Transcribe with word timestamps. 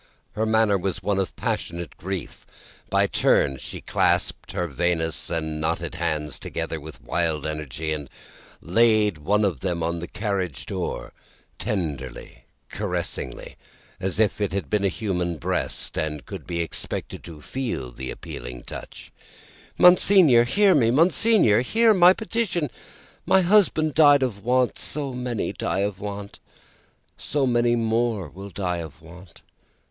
Her 0.31 0.47
manner 0.47 0.79
was 0.79 1.03
one 1.03 1.19
of 1.19 1.35
passionate 1.35 1.95
grief; 1.95 2.47
by 2.89 3.05
turns 3.05 3.61
she 3.61 3.81
clasped 3.81 4.53
her 4.53 4.65
veinous 4.65 5.29
and 5.29 5.61
knotted 5.61 5.93
hands 5.93 6.39
together 6.39 6.81
with 6.81 7.03
wild 7.03 7.45
energy, 7.45 7.93
and 7.93 8.09
laid 8.61 9.19
one 9.19 9.45
of 9.45 9.59
them 9.59 9.83
on 9.83 9.99
the 9.99 10.07
carriage 10.07 10.65
door 10.65 11.13
tenderly, 11.59 12.45
caressingly, 12.69 13.57
as 13.99 14.19
if 14.19 14.41
it 14.41 14.53
had 14.53 14.71
been 14.71 14.83
a 14.83 14.87
human 14.87 15.37
breast, 15.37 15.95
and 15.99 16.25
could 16.25 16.47
be 16.47 16.61
expected 16.61 17.23
to 17.25 17.39
feel 17.39 17.91
the 17.91 18.09
appealing 18.09 18.63
touch. 18.63 19.11
"Monseigneur, 19.77 20.45
hear 20.45 20.73
me! 20.73 20.89
Monseigneur, 20.89 21.61
hear 21.61 21.93
my 21.93 22.11
petition! 22.11 22.71
My 23.27 23.41
husband 23.41 23.93
died 23.93 24.23
of 24.23 24.43
want; 24.43 24.79
so 24.79 25.13
many 25.13 25.53
die 25.53 25.81
of 25.81 25.99
want; 25.99 26.39
so 27.17 27.45
many 27.45 27.75
more 27.75 28.27
will 28.29 28.49
die 28.49 28.77
of 28.79 29.03
want." 29.03 29.43